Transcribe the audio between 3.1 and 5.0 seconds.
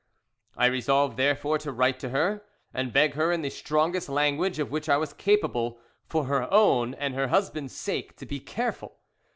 her in the strongest language of which I